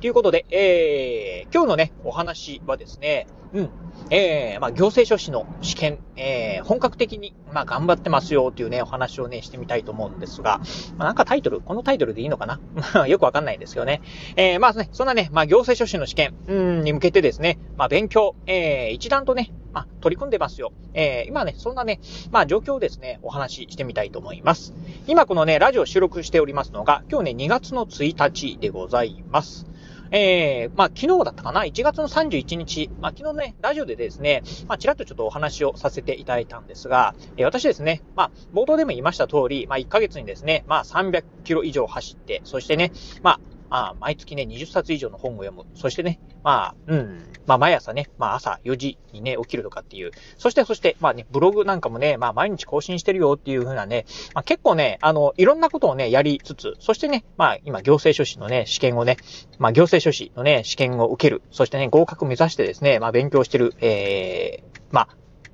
[0.00, 3.70] ということで、えー、今日のね、お話はですね、うん。
[4.10, 10.60] えー、まあ、行政書士の試験、えー、本格的に、まあ、頑張ってますよっていうね、お話をね、してみたいと思うんですが、
[10.96, 12.46] まあ、なんかタイトル、このタイトルでいいのか
[12.94, 13.06] な？
[13.08, 14.00] よくわかんないんですよね。
[14.36, 20.72] えー、まあね、そんなね、まあ、行政書士の試験、うん、に向けてですね、まあ、勉強、えー、一段とね、まあ、取り組んでますよ。
[20.94, 24.74] えー、今ね、そんなね、まあ、状況をですね、お話ししてみたいと思います。
[25.06, 29.66] 今このね、ラジオ収録しておりますのが、今日ね、2月の1日でございます。
[30.10, 42.92] えー、まあ、昨日だったかな ?1 月の31日、まあ、昨日ね、ラジオでですね、まあ、ちらっとちょっとお話をさせていただいたんですが、えー、私ですね、まあ、冒頭でも言いました通り、まあ、1ヶ月にですね、まあ、300キロ以上走って、そしてね、
[43.22, 45.64] まあ、まあ毎月ね、20冊以上の本を読む。
[45.74, 50.12] そしてね、まあ、うん、まあ毎朝ね、まあ朝4時にね、起きるとかっていう。
[50.36, 59.16] そして、そして、まあね、ブログなんかもね、まあ毎日更新してるよっていう風なね、まあ結構ね、あの、いろんなことをね、やりつつ、そしてね、まあ今行政書士のね、試験をね、
[59.58, 61.42] まあ行政書士のね、試験を受ける。
[61.50, 65.08] そしてね、合格目指してですね、まあ勉強してる、ええー、まあ、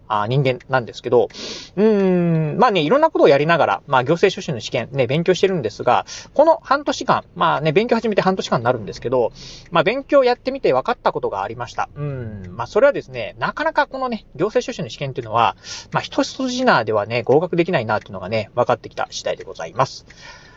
[0.08, 1.28] あ人間なんですけど、
[1.76, 9.32] うーん、まあね、いろんなことをやりながら、まあ行政書士の試験ね、勉強してるんですが、この半年間、まあね、勉強始めて半年間になるんですけど、
[9.70, 11.88] まあ勉強やってみて分かったことがありました。
[11.94, 15.56] うん、まあそれはですね、なかなかこのね、行政書士の試験っていうのは、
[15.92, 20.06] まあ一筋縄ではね、合格できないなっていうのがね、分かってきた次第でございます。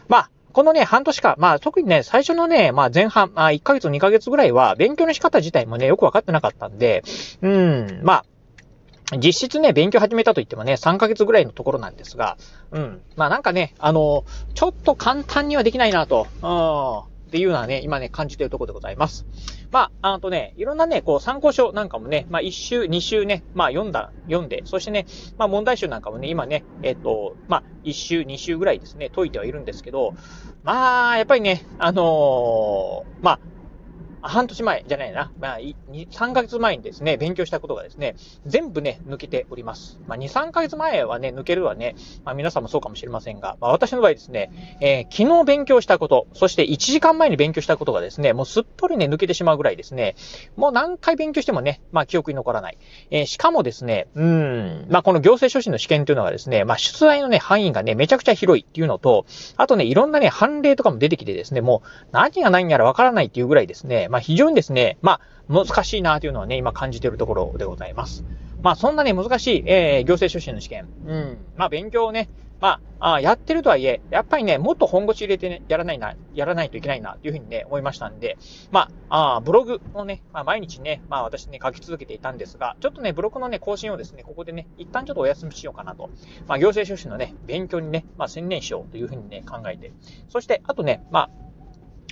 [0.07, 7.03] まあ、このね、半年間、まあ特にね、最初のね、まあ前半、まあ1ヶ月2ヶ月ぐらいは、勉強の仕方自体もね、よくわかってなかったんで、
[7.43, 8.25] うん、まあ、
[9.15, 12.37] 実質ね、勉強始めたと言ってもね、3ヶ月ぐらいのところなんですが、
[12.71, 13.01] うん。
[13.15, 19.25] まあなんかね、あの、ちょっと簡単にはできないなと、うん、っていうのはね、今ね、感じているところでございます。
[19.71, 25.05] まあ、あとね、いろんなね、こう参考書なんかもね、まあ1週、2週ね、まあ読んだ、読んで、そしてね、
[25.37, 30.15] まあ問題集なんかもね、今ね、えっ、と、まあ1週、2週ぐらいですね、解いてはいるんですけど、
[30.63, 33.39] まあ、やっぱりね、あのー、まあ、
[34.27, 38.15] 半年前じゃないな、まあ、3ヶ月前にですね、勉強したことがですね、
[38.45, 39.99] 全部ね、抜けております。
[40.07, 50.15] まあ、2、3ヶ月前はね、抜けるはね、まあ、皆さんもそうかもしれませんが、まあ、私の場合ですね、えー、昨日勉強したこと、そして1時間前に勉強したことがですね、もうすっぽりね、抜けてしまうぐらいですね、
[50.55, 52.77] もう何回勉強してもね、まあ、記憶に残らない。
[53.11, 68.25] えー、しかもですね、うん、まあ、この行政書士の試験というのはですね、まあ、出題のね、範囲がね、めちゃくちゃ広いっていうのと、あとね、いろんなね、判例とかも出てきてですね、もう何が何やらわからないっていうぐらいですね、まあ、非常にですね、まあ、難しいなというのはね、今感じているところでございます。
[68.63, 70.87] まあ、そんなね、難しい、えー、行政書士の試験。
[71.05, 71.37] うん。
[71.55, 72.27] まあ、勉強をね、
[72.59, 78.39] まあ、あやってるとはいえ、やっぱりね、もっと本腰入れてね、やらないな、やらないといけないな、というふうにね、思いましたんで、
[78.71, 86.09] まあ、あブログをね、まあ、毎日ね、まあ、私ね、書き続けていたんですが、ちょっとね、ブログのね、更新をですね、ここでね、一旦ちょっとお休みしようかなと。
[86.47, 89.91] まあ、行政書士のね、勉強にね、まあ、専念しようというふうにね、考えて。
[90.29, 91.46] そして、あとね、まあ、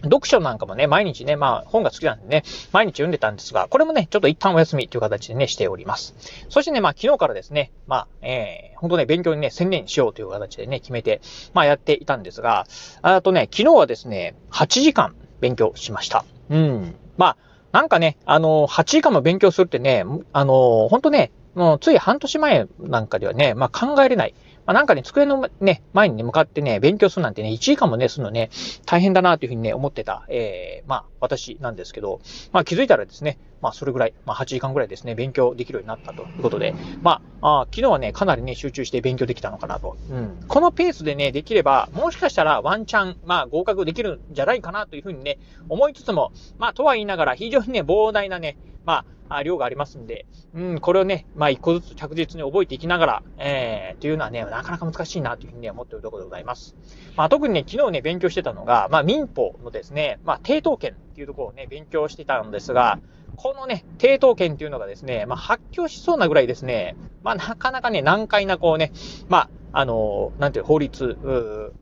[0.03, 6.15] 読書なんかもね、毎日ね、まあ本が好きなんでね、毎日読んでたんですが、これもね、ちょっと一旦お休みという形でね、しております。
[6.49, 11.21] そしてね、まあ昨日からですね、まあ、えー、本当ね、勉強にね、専念しようという形でね、決めて、
[11.53, 12.67] まあやっていたんですが、
[13.01, 16.25] あとね、昨日はですね、8時間勉強しました。
[16.49, 16.95] うん。
[17.17, 17.37] まあ、
[17.71, 24.35] なんかね、あの、8時間も勉強するってね、あの、本当ね、もうつい半年前なんかではね、まあ考えれない。
[24.65, 28.49] まあ、なんかね、机のね、前にね、向かってね、勉強するなんてね、1時間もね、するのね、
[28.85, 32.19] 大変だなというふうにね、思ってた、えー、まあ、私なんですけど、
[32.51, 39.97] まあ、気づいたらですね、まあ、それぐらい、まあ、8時間ぐらいですね、勉強できるようになったということで、まあ、あ昨日はね、かなりね、集中して勉強できたのかなと。
[40.09, 40.45] うん。
[40.47, 45.37] このペースでね、できれば、もしかしたらワンチャン、まあ、合格できるんじゃないかなというふうにね、
[45.69, 56.75] 思いつつも、まあ、とは言いながら、非常にね、膨大なね、まあ、量がありますんで、うん、これをね、まあ、一個ずつ着実に覚えていきながら、えー、というのはね、なかなか難しいなというふうにね、思っているところでございます。
[57.15, 62.99] まあ、特にね、昨日ね、勉強してたのが、まあ、民法のですね、まあ、抵当権っていうところをね、勉強してたんですが、
[63.35, 68.91] このね、抵当権っていうのがですね、まあ、発狂しそうなぐらいですね、まあ、なかなかね、難解なこうね、
[69.29, 69.49] まあ、
[69.79, 71.17] あの、なんていう法律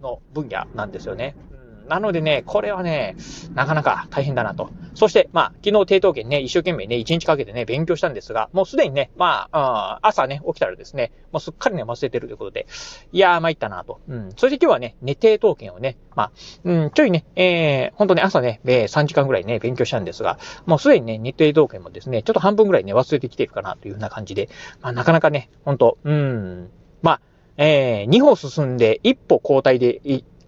[0.02, 1.36] の分野なんですよね。
[1.88, 3.16] なのでね、これはね、
[3.54, 4.70] なかなか大変だなと。
[4.96, 12.68] そして、まあ、昨日低等圏ね、一生懸命ね、一日かけてね、勉強したんですが、もうすでにね、まあ、あ朝ね、起きたらですね、もうすっかりね、忘れてるということで、
[13.12, 14.00] いやー、参ったなと。
[14.08, 14.30] うん。
[14.38, 16.32] そして今日はね、寝低等圏をね、まあ、
[16.64, 24.50] うん、ちょいね、えー、ほんとね、朝ね、えー、3時間ぐらいね、勉強したんですが、もうすでにね、日程同圏もですね、ちょっと半分ぐらいね、忘れてきてるかなというような感じで、
[24.82, 26.70] まあ、なかなかね、ほんと、うん、
[27.02, 27.22] まあ、
[27.58, 30.02] えー、2歩進んで1歩交代で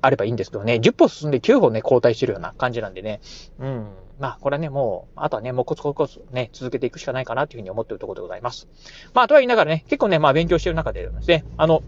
[0.06, 3.22] あればいいんですけどね、10歩進んで9歩ね、交代してるような感じなんでね、
[3.60, 3.88] うん。
[4.20, 8.68] まあ、これはね、もう、あとはね、もうコツコツコツね、続けていくしかないかなというふうに思っているところでございます。
[9.14, 11.82] まあ、とは言いながらね、結構ね、まあ、勉強してる中でですね、あの、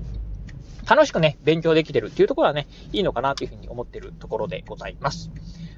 [0.90, 5.30] 楽しくね、勉強できてるっていうところはね、いいのかなというふうに思ってるところでございます。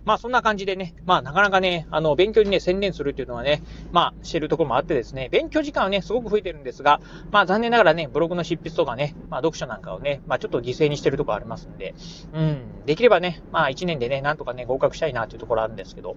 [0.06, 3.62] まあそんな感じでね、まあなかなかね、あの、勉強にね、専念するっていうのはね、
[3.92, 7.02] まあしてるところもあってですね、勉強時間はね、すごく増えてるんですが、
[7.32, 11.96] まあ残念ながらね、ブログの執筆とかね、まあ読書なんかをね、まあちょっと犠牲にしてるところありますんで、
[12.34, 16.16] うん、できればね、まあ1年でね、なんとかね、合格したいなというところあるんですけど、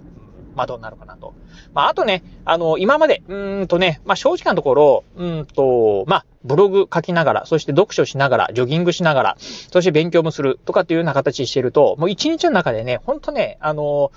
[0.54, 1.34] まあどうなるかなと。
[1.74, 14.12] まああとね、あの、今まで、うんとね、まあ正直なところ、うんと、まあブログ書きながら、そして読書しながら、ジョギングしながら、そして勉強もするとかっていうような形してると、もう一日の中でね、ほんとね、あの、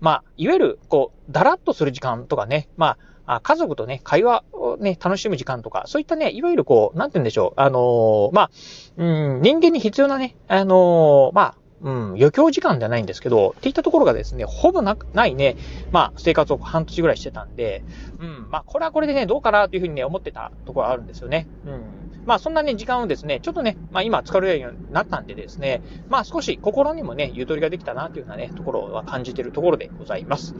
[0.00, 2.96] まあ、いわゆる、こう、だらっとする時間とかね、ま
[3.26, 8.50] あ、家族とね、会話をね、楽しむ時間とか、そういったね、いわゆるこう、なんて言うんでしょう、あの、まあ、
[8.96, 15.56] うん、人間に必要なね、あの、まあ、うん、余興時間じゃないんですけど、っていったところがですね、ほぼなないね、
[15.90, 17.86] まあ、生活を半年ぐらいしてたんで、
[18.20, 21.48] うん、まあ、これはこれでね、どうかなというふうにね、思ってたところあるんですよね。
[21.66, 22.00] うん。
[22.26, 30.54] まあ、そんなね、時間をですね、ちょっとね、まあ、今使えるようになったんでですね、まあ、少し心にもね、ゆとりができたなというようなね、ところは感じているところでございます。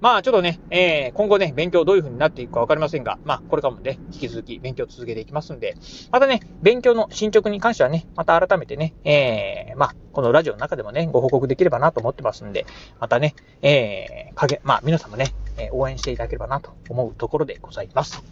[0.00, 5.74] まあ、ちょっとね、えー、今後ね、勉強どういうふうになっていくかわかりませんが、まあ、これからもね、引き続き勉強を続けていきますんで、
[6.12, 12.66] またね、勉強の進捗に関してはね、また改めてね、えー、まあ、このラジオの中でもね、ご報告できればなと思ってますんで、
[13.00, 15.34] またね、えー、かげ、まあ、皆さんもね、
[15.64, 18.22] え応援していただければなと思うところでございます。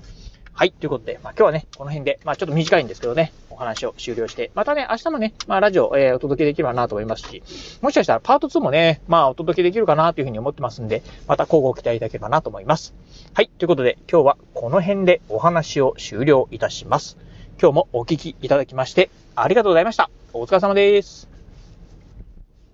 [0.58, 0.72] はい。
[0.72, 7.44] ということで、まあ今日はね、この辺で、まあちょっと短いんですけどね、お話を終了して、またね、明日もね、まあラジオ、えー、お届けできればなと思いますし、
[7.80, 12.92] もしかしたらパート2もね、まあお届けできるかなというふうに思ってますんで、また交互期待いただければなと思います。
[13.34, 13.48] はい。
[13.48, 17.18] ということで、今日はこの辺でお話を終了いたします。
[17.62, 20.10] 今日もお聞きいただきまして、ありがとうございました。
[20.32, 21.27] お疲れ様です。